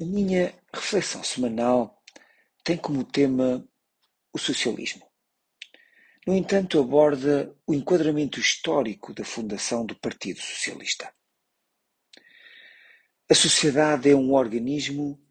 A 0.00 0.04
minha 0.04 0.52
reflexão 0.72 1.22
semanal 1.22 2.02
tem 2.64 2.76
como 2.76 3.04
tema 3.04 3.64
o 4.32 4.38
socialismo. 4.38 5.08
No 6.26 6.34
entanto, 6.34 6.80
aborda 6.80 7.54
o 7.64 7.72
enquadramento 7.72 8.40
histórico 8.40 9.14
da 9.14 9.24
fundação 9.24 9.86
do 9.86 9.94
Partido 9.94 10.40
Socialista. 10.40 11.14
A 13.30 13.34
sociedade 13.36 14.10
é 14.10 14.16
um 14.16 14.32
organismo 14.32 15.22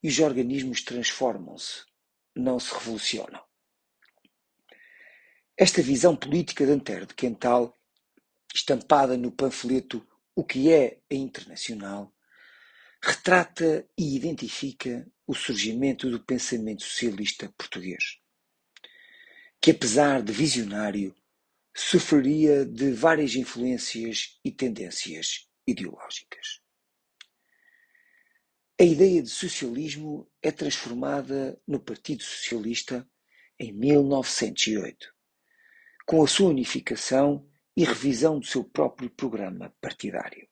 e 0.00 0.08
os 0.08 0.20
organismos 0.20 0.82
transformam-se, 0.82 1.84
não 2.36 2.60
se 2.60 2.72
revolucionam. 2.72 3.42
Esta 5.56 5.82
visão 5.82 6.14
política 6.14 6.64
de 6.64 6.70
Antero 6.70 7.06
de 7.06 7.14
Quental, 7.14 7.76
estampada 8.54 9.16
no 9.16 9.32
panfleto 9.32 10.06
O 10.32 10.44
que 10.44 10.72
é 10.72 11.00
a 11.10 11.14
Internacional, 11.14 12.14
retrata 13.02 13.84
e 13.98 14.14
identifica 14.14 15.10
o 15.26 15.34
surgimento 15.34 16.08
do 16.08 16.20
pensamento 16.20 16.82
socialista 16.82 17.52
português, 17.58 18.18
que 19.60 19.72
apesar 19.72 20.22
de 20.22 20.32
visionário, 20.32 21.14
sofreria 21.74 22.64
de 22.64 22.92
várias 22.92 23.34
influências 23.34 24.38
e 24.44 24.52
tendências 24.52 25.48
ideológicas. 25.66 26.60
A 28.80 28.84
ideia 28.84 29.22
de 29.22 29.30
socialismo 29.30 30.30
é 30.40 30.50
transformada 30.50 31.60
no 31.66 31.80
Partido 31.80 32.22
Socialista 32.22 33.08
em 33.58 33.72
1908, 33.72 35.12
com 36.06 36.22
a 36.22 36.26
sua 36.26 36.50
unificação 36.50 37.48
e 37.76 37.84
revisão 37.84 38.38
do 38.38 38.46
seu 38.46 38.62
próprio 38.64 39.08
programa 39.10 39.74
partidário. 39.80 40.51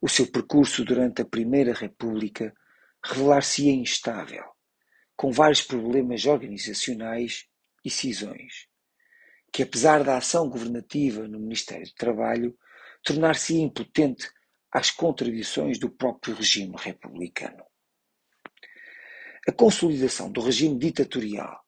O 0.00 0.08
seu 0.08 0.30
percurso 0.30 0.84
durante 0.84 1.22
a 1.22 1.24
Primeira 1.24 1.72
República 1.72 2.54
revelar-se-ia 3.04 3.72
instável, 3.72 4.44
com 5.16 5.32
vários 5.32 5.60
problemas 5.60 6.24
organizacionais 6.24 7.46
e 7.84 7.90
cisões, 7.90 8.68
que 9.52 9.62
apesar 9.62 10.04
da 10.04 10.16
ação 10.16 10.48
governativa 10.48 11.26
no 11.26 11.40
Ministério 11.40 11.84
do 11.84 11.94
Trabalho, 11.94 12.56
tornar-se-ia 13.02 13.62
impotente 13.62 14.30
às 14.70 14.90
contradições 14.90 15.78
do 15.78 15.90
próprio 15.90 16.34
regime 16.34 16.74
republicano. 16.76 17.64
A 19.48 19.52
consolidação 19.52 20.30
do 20.30 20.40
regime 20.40 20.78
ditatorial 20.78 21.64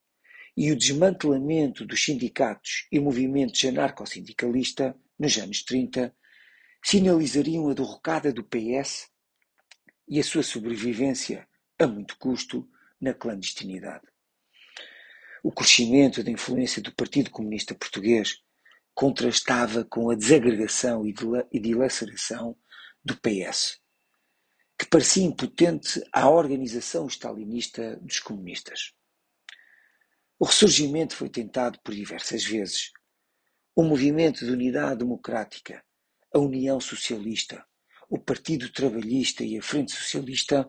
e 0.57 0.71
o 0.71 0.77
desmantelamento 0.77 1.85
dos 1.85 2.05
sindicatos 2.05 2.87
e 2.93 3.01
movimentos 3.01 3.65
anarcossindicalista 3.65 4.95
nos 5.19 5.37
anos 5.39 5.65
30 5.65 6.15
sinalizariam 6.83 7.69
a 7.69 7.75
derrocada 7.75 8.33
do 8.33 8.45
PS 8.45 9.11
e 10.09 10.19
a 10.19 10.25
sua 10.25 10.43
sobrevivência, 10.43 11.49
a 11.79 11.87
muito 11.87 12.17
custo, 12.19 12.69
na 13.01 13.15
clandestinidade. 13.15 14.07
O 15.43 15.51
crescimento 15.51 16.23
da 16.23 16.31
influência 16.31 16.83
do 16.83 16.95
Partido 16.95 17.31
Comunista 17.31 17.75
Português 17.75 18.43
contrastava 18.95 19.85
com 19.85 20.11
a 20.11 20.15
desagregação 20.15 21.07
e 21.07 21.61
dilaceração 21.61 22.57
do 23.03 23.17
PS, 23.17 23.81
que 24.79 24.87
parecia 24.87 25.25
impotente 25.25 26.03
à 26.13 26.29
organização 26.29 27.07
stalinista 27.07 27.97
dos 27.97 28.19
comunistas. 28.21 28.93
O 30.39 30.45
ressurgimento 30.45 31.17
foi 31.17 31.31
tentado 31.31 31.79
por 31.83 31.95
diversas 31.95 32.45
vezes. 32.45 32.91
O 33.75 33.83
movimento 33.83 34.45
de 34.45 34.51
unidade 34.51 34.99
democrática 34.99 35.83
a 36.33 36.39
União 36.39 36.81
Socialista, 36.81 37.65
o 38.09 38.19
Partido 38.19 38.71
Trabalhista 38.73 39.43
e 39.45 39.59
a 39.59 39.63
Frente 39.63 39.93
Socialista 39.93 40.69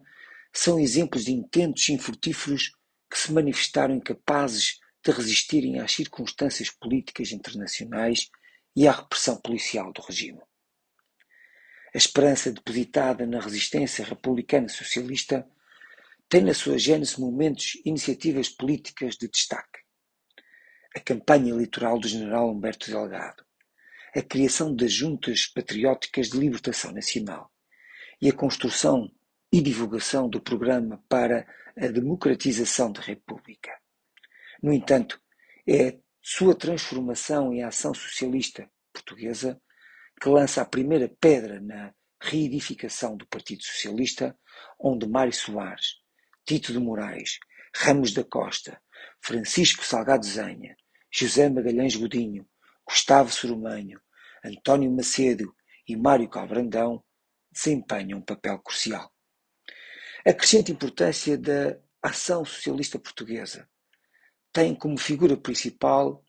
são 0.51 0.79
exemplos 0.79 1.25
de 1.25 1.31
intentos 1.31 1.87
infrutíferos 1.89 2.71
que 3.09 3.17
se 3.17 3.31
manifestaram 3.31 3.95
incapazes 3.95 4.79
de 5.03 5.11
resistirem 5.11 5.79
às 5.79 5.91
circunstâncias 5.91 6.69
políticas 6.69 7.31
internacionais 7.31 8.29
e 8.75 8.87
à 8.87 8.91
repressão 8.91 9.39
policial 9.39 9.91
do 9.93 10.01
regime. 10.01 10.41
A 11.93 11.97
esperança 11.97 12.51
depositada 12.51 13.25
na 13.27 13.39
resistência 13.39 14.05
republicana 14.05 14.69
socialista 14.69 15.47
tem 16.29 16.41
na 16.41 16.53
sua 16.53 16.77
gênese 16.77 17.19
momentos 17.19 17.73
iniciativas 17.83 18.49
políticas 18.49 19.15
de 19.17 19.27
destaque. 19.27 19.81
A 20.95 20.99
campanha 20.99 21.49
eleitoral 21.49 21.99
do 21.99 22.07
general 22.07 22.49
Humberto 22.49 22.89
Delgado, 22.89 23.43
a 24.15 24.21
criação 24.21 24.75
das 24.75 24.91
Juntas 24.91 25.47
Patrióticas 25.47 26.29
de 26.29 26.37
Libertação 26.37 26.91
Nacional 26.91 27.51
e 28.21 28.29
a 28.29 28.33
construção 28.33 29.09
e 29.51 29.61
divulgação 29.61 30.29
do 30.29 30.41
Programa 30.41 31.03
para 31.07 31.47
a 31.77 31.87
Democratização 31.87 32.91
da 32.91 33.01
República. 33.01 33.71
No 34.61 34.73
entanto, 34.73 35.19
é 35.67 35.97
sua 36.21 36.55
transformação 36.55 37.53
em 37.53 37.63
ação 37.63 37.93
socialista 37.93 38.69
portuguesa 38.93 39.59
que 40.19 40.29
lança 40.29 40.61
a 40.61 40.65
primeira 40.65 41.09
pedra 41.19 41.59
na 41.59 41.93
reedificação 42.21 43.17
do 43.17 43.25
Partido 43.27 43.63
Socialista, 43.63 44.37
onde 44.79 45.07
Mário 45.07 45.33
Soares, 45.33 45.95
Tito 46.45 46.71
de 46.71 46.79
Moraes, 46.79 47.39
Ramos 47.75 48.13
da 48.13 48.23
Costa, 48.23 48.79
Francisco 49.19 49.83
Salgado 49.83 50.25
Zenha, 50.25 50.75
José 51.09 51.49
Magalhães 51.49 51.95
Godinho, 51.95 52.47
Gustavo 52.91 53.31
Sorumanho, 53.31 54.01
António 54.43 54.91
Macedo 54.91 55.55
e 55.87 55.95
Mário 55.95 56.27
Calbrandão 56.27 57.01
desempenham 57.49 58.19
um 58.19 58.21
papel 58.21 58.59
crucial. 58.59 59.09
A 60.25 60.33
crescente 60.33 60.73
importância 60.73 61.37
da 61.37 61.79
ação 62.03 62.43
socialista 62.43 62.99
portuguesa 62.99 63.65
tem 64.51 64.75
como 64.75 64.97
figura 64.97 65.37
principal 65.37 66.21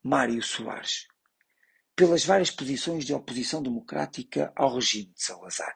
Mário 0.00 0.40
Soares, 0.44 1.08
pelas 1.96 2.24
várias 2.24 2.52
posições 2.52 3.04
de 3.04 3.12
oposição 3.12 3.60
democrática 3.60 4.52
ao 4.54 4.76
regime 4.76 5.12
de 5.12 5.24
Salazar. 5.24 5.74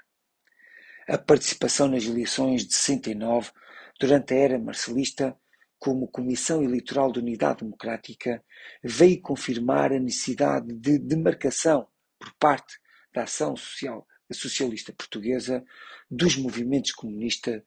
A 1.08 1.18
participação 1.18 1.88
nas 1.88 2.04
eleições 2.04 2.64
de 2.64 2.72
69 2.72 3.50
durante 3.98 4.32
a 4.32 4.36
era 4.36 4.58
marcelista 4.60 5.36
como 5.80 6.06
Comissão 6.06 6.62
Eleitoral 6.62 7.10
de 7.10 7.20
Unidade 7.20 7.64
Democrática, 7.64 8.44
veio 8.84 9.20
confirmar 9.22 9.92
a 9.92 9.98
necessidade 9.98 10.72
de 10.74 10.98
demarcação 10.98 11.88
por 12.18 12.32
parte 12.34 12.78
da 13.14 13.22
ação 13.22 13.56
social, 13.56 14.06
socialista 14.30 14.92
portuguesa 14.92 15.64
dos 16.08 16.36
movimentos 16.36 16.92
comunistas 16.92 17.62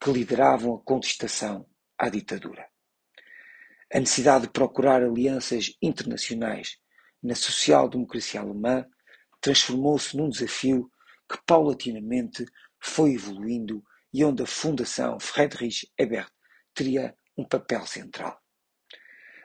que 0.00 0.10
lideravam 0.12 0.76
a 0.76 0.80
contestação 0.80 1.68
à 1.98 2.08
ditadura. 2.08 2.66
A 3.92 3.98
necessidade 3.98 4.44
de 4.44 4.52
procurar 4.52 5.02
alianças 5.02 5.76
internacionais 5.82 6.78
na 7.20 7.34
social-democracia 7.34 8.40
alemã 8.40 8.86
transformou-se 9.40 10.16
num 10.16 10.28
desafio 10.28 10.90
que 11.28 11.36
paulatinamente 11.44 12.46
foi 12.78 13.14
evoluindo 13.14 13.84
e 14.12 14.24
onde 14.24 14.42
a 14.42 14.46
Fundação 14.46 15.18
Friedrich 15.18 15.90
Ebert 15.98 16.30
teria 16.72 17.14
um 17.40 17.44
papel 17.44 17.86
central. 17.86 18.38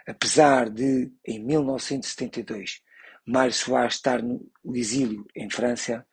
Apesar 0.06 0.70
de, 0.70 1.12
em 1.26 1.44
1972, 1.44 2.82
Mário 3.26 3.54
Soares 3.54 3.96
estar 3.96 4.22
no 4.22 4.52
exílio 4.76 5.26
em 5.36 5.50
França, 5.50 6.06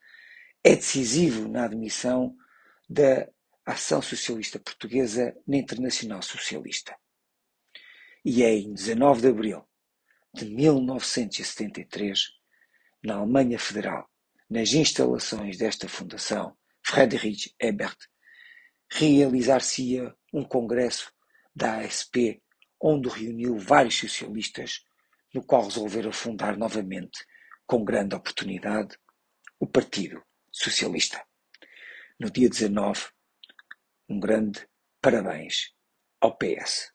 é 0.65 0.77
decisivo 0.77 1.49
na 1.49 1.65
admissão 1.65 2.35
da 2.89 3.29
ação 3.67 4.01
socialista 4.01 4.59
portuguesa 4.59 5.37
na 5.47 5.57
Internacional 5.57 6.23
Socialista. 6.23 6.97
E 8.25 8.43
é 8.43 8.55
em 8.55 8.73
19 8.73 9.21
de 9.21 9.29
abril 9.29 9.69
de 10.33 10.47
1973, 10.47 12.31
na 13.05 13.17
Alemanha 13.17 13.59
Federal, 13.59 14.09
nas 14.49 14.73
instalações 14.73 15.59
desta 15.59 15.89
fundação, 15.89 16.57
Friedrich 16.83 17.55
Ebert, 17.61 17.99
realizar-se-ia 18.91 20.15
um 20.33 20.45
congresso 20.45 21.13
da 21.55 21.81
ASP, 21.81 22.43
onde 22.81 23.09
reuniu 23.09 23.59
vários 23.59 23.97
socialistas, 23.97 24.85
no 25.35 25.45
qual 25.45 25.65
resolveram 25.65 26.13
fundar 26.13 26.57
novamente, 26.57 27.25
com 27.67 27.85
grande 27.85 28.15
oportunidade, 28.15 28.99
o 29.59 29.67
Partido 29.67 30.23
Socialista. 30.51 31.25
No 32.19 32.31
dia 32.31 32.49
19, 32.49 33.09
um 34.09 34.19
grande 34.19 34.67
parabéns 35.01 35.75
ao 36.21 36.37
PS. 36.37 36.93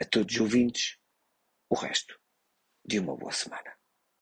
A 0.00 0.04
todos 0.04 0.34
os 0.34 0.40
ouvintes, 0.40 0.98
o 1.68 1.74
resto 1.74 2.18
de 2.84 2.98
uma 2.98 3.16
boa 3.16 3.32
semana. 3.32 3.73